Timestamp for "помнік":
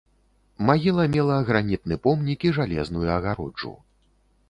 2.07-2.39